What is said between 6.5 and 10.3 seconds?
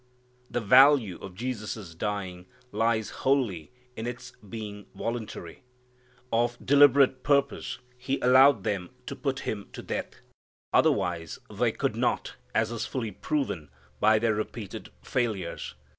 deliberate purpose He allowed them to put Him to death.